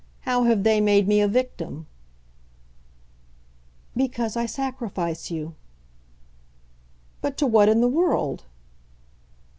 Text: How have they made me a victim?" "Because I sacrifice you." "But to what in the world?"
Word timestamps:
How 0.21 0.45
have 0.45 0.63
they 0.63 0.81
made 0.81 1.07
me 1.07 1.21
a 1.21 1.27
victim?" 1.27 1.85
"Because 3.95 4.35
I 4.35 4.47
sacrifice 4.47 5.29
you." 5.29 5.53
"But 7.21 7.37
to 7.37 7.45
what 7.45 7.69
in 7.69 7.81
the 7.81 7.87
world?" 7.87 8.45